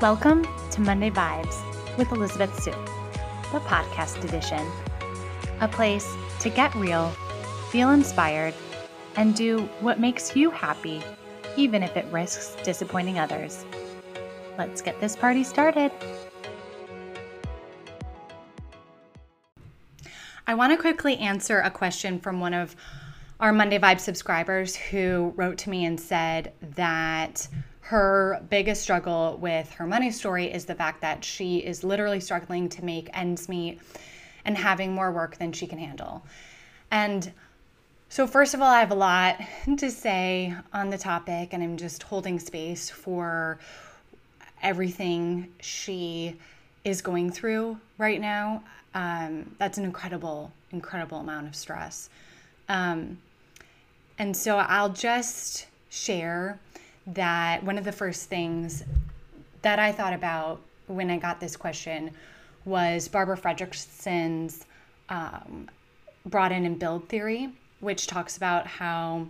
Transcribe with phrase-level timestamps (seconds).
[0.00, 1.58] Welcome to Monday Vibes
[1.98, 2.70] with Elizabeth Su,
[3.50, 4.64] the podcast edition.
[5.60, 7.10] A place to get real,
[7.72, 8.54] feel inspired,
[9.16, 11.02] and do what makes you happy,
[11.56, 13.64] even if it risks disappointing others.
[14.56, 15.90] Let's get this party started.
[20.46, 22.76] I want to quickly answer a question from one of
[23.40, 27.48] our Monday Vibe subscribers who wrote to me and said that
[27.88, 32.68] her biggest struggle with her money story is the fact that she is literally struggling
[32.68, 33.80] to make ends meet
[34.44, 36.22] and having more work than she can handle.
[36.90, 37.32] And
[38.10, 39.40] so, first of all, I have a lot
[39.78, 43.58] to say on the topic, and I'm just holding space for
[44.62, 46.36] everything she
[46.84, 48.64] is going through right now.
[48.94, 52.10] Um, that's an incredible, incredible amount of stress.
[52.68, 53.16] Um,
[54.18, 56.58] and so I'll just share
[57.08, 58.84] that one of the first things
[59.62, 62.10] that I thought about when I got this question
[62.64, 64.66] was Barbara Fredrickson's
[65.08, 65.68] um,
[66.26, 69.26] broaden and build theory, which talks about how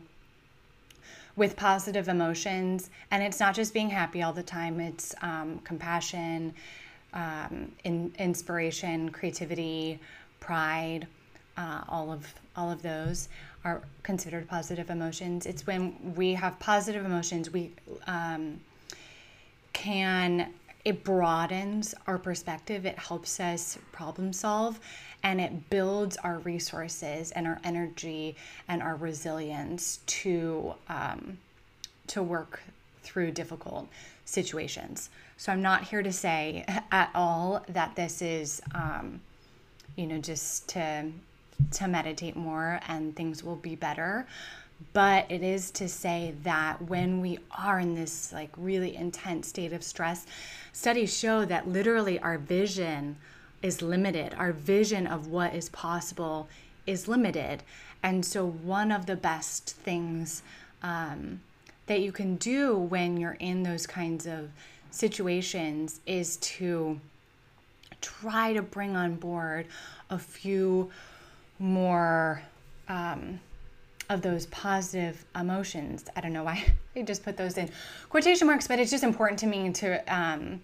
[1.36, 6.52] with positive emotions, and it's not just being happy all the time, it's um, compassion,
[7.14, 10.00] um, in, inspiration, creativity,
[10.40, 11.06] pride,
[11.58, 13.28] uh, all of all of those
[13.64, 15.44] are considered positive emotions.
[15.44, 17.72] It's when we have positive emotions, we
[18.06, 18.60] um,
[19.72, 20.52] can,
[20.84, 24.80] it broadens our perspective, it helps us problem solve,
[25.22, 28.36] and it builds our resources and our energy
[28.68, 31.38] and our resilience to, um,
[32.06, 32.60] to work
[33.02, 33.88] through difficult
[34.24, 35.10] situations.
[35.36, 39.20] So I'm not here to say at all that this is, um,
[39.96, 41.10] you know, just to
[41.72, 44.26] to meditate more and things will be better.
[44.92, 49.72] But it is to say that when we are in this like really intense state
[49.72, 50.26] of stress
[50.72, 53.16] studies show that literally our vision
[53.60, 54.34] is limited.
[54.38, 56.48] Our vision of what is possible
[56.86, 57.62] is limited.
[58.02, 60.42] And so one of the best things
[60.82, 61.40] um,
[61.86, 64.50] that you can do when you're in those kinds of
[64.90, 67.00] situations is to
[68.00, 69.66] try to bring on board
[70.10, 70.90] a few
[71.58, 72.42] more
[72.88, 73.40] um,
[74.08, 76.04] of those positive emotions.
[76.16, 76.64] I don't know why
[76.96, 77.70] I just put those in
[78.08, 80.62] quotation marks, but it's just important to me to um,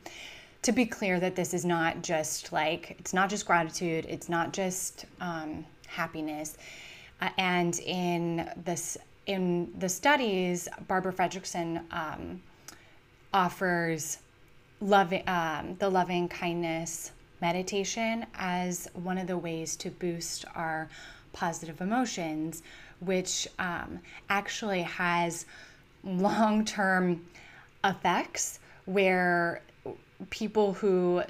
[0.62, 4.52] to be clear that this is not just like it's not just gratitude, it's not
[4.52, 6.56] just um, happiness.
[7.20, 12.42] Uh, and in this in the studies, Barbara Fredrickson um,
[13.32, 14.18] offers
[14.80, 20.88] loving um, the loving kindness meditation as one of the ways to boost our
[21.32, 22.62] positive emotions,
[23.00, 25.46] which um, actually has
[26.04, 27.24] long term
[27.84, 29.62] effects where
[30.30, 31.22] people who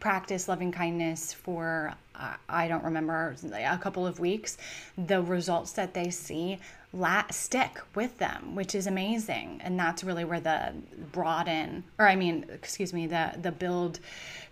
[0.00, 4.58] practice loving kindness for uh, I don't remember a couple of weeks,
[4.98, 6.58] the results that they see
[6.92, 10.72] la- stick with them, which is amazing, and that's really where the
[11.12, 14.00] broaden, or I mean, excuse me, the the build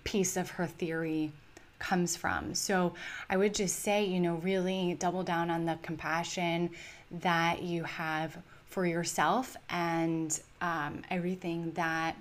[0.05, 1.33] piece of her theory
[1.79, 2.55] comes from.
[2.55, 2.95] So
[3.29, 6.71] I would just say, you know, really double down on the compassion
[7.11, 8.37] that you have
[8.67, 12.17] for yourself and um, everything that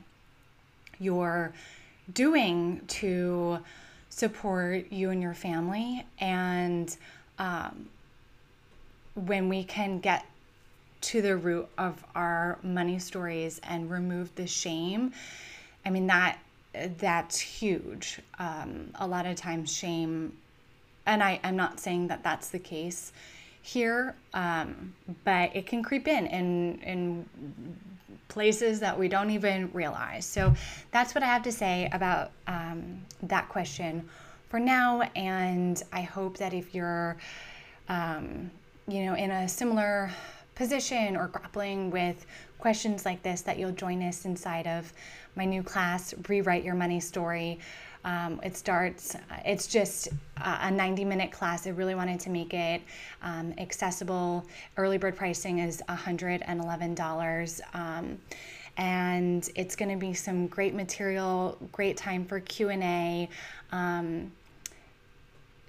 [1.00, 1.54] you're
[2.14, 3.60] doing to
[4.10, 6.06] support you and your family.
[6.20, 6.96] And
[7.38, 7.90] um,
[9.16, 10.26] when we can get
[11.02, 15.14] to the root of our money stories and remove the shame,
[15.86, 16.40] I mean, that
[16.98, 18.20] that's huge.
[18.38, 20.34] Um, a lot of times, shame,
[21.06, 23.12] and I, I'm not saying that that's the case
[23.62, 24.94] here, um,
[25.24, 27.26] but it can creep in in in
[28.30, 30.26] places that we don't even realize.
[30.26, 30.54] So
[30.92, 34.08] that's what I have to say about um, that question
[34.48, 35.02] for now.
[35.16, 37.18] And I hope that if you're,
[37.90, 38.50] um,
[38.88, 40.10] you know, in a similar
[40.56, 42.26] position or grappling with
[42.58, 44.94] questions like this, that you'll join us inside of
[45.36, 47.60] my new class, Rewrite Your Money Story.
[48.06, 49.16] Um, it starts,
[49.46, 51.68] it's just a 90 minute class.
[51.68, 52.82] I really wanted to make it
[53.22, 54.46] um, accessible.
[54.78, 57.62] Early bird pricing is $111.
[57.74, 58.20] Um,
[58.78, 63.28] and it's going to be some great material, great time for Q&A.
[63.74, 64.32] Um,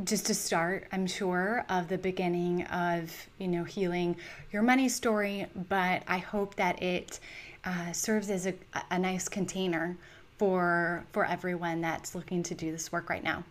[0.04, 4.16] just to start, I'm sure, of the beginning of, you know, healing
[4.52, 7.20] your money story, but I hope that it
[7.64, 8.54] uh, serves as a,
[8.90, 9.96] a nice container
[10.40, 13.44] for for everyone that's looking to do this work right now.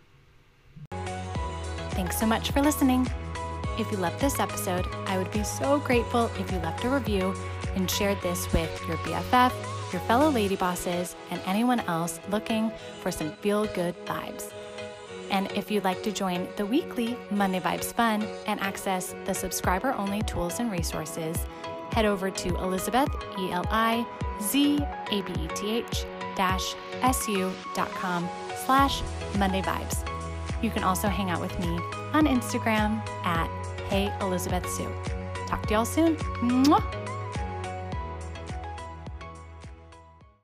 [1.92, 3.06] Thanks so much for listening.
[3.78, 7.32] If you loved this episode, I would be so grateful if you left a review
[7.76, 9.52] and shared this with your BFF,
[9.92, 12.72] your fellow lady bosses and anyone else looking
[13.02, 14.52] for some feel good vibes.
[15.30, 19.92] And if you'd like to join the weekly Monday Vibes Fun and access the subscriber
[19.92, 21.38] only tools and resources,
[21.92, 23.08] head over to Elizabeth,
[23.38, 24.06] E L I
[24.42, 24.78] Z
[25.10, 26.04] A B E T H
[26.36, 26.74] dash
[27.12, 28.28] su.com
[28.64, 29.02] slash
[29.38, 30.06] Monday Vibes.
[30.62, 31.78] You can also hang out with me
[32.12, 33.48] on Instagram at
[33.88, 34.86] Hey Elizabeth Su.
[35.46, 36.16] Talk to y'all soon.
[36.16, 37.09] Mwah!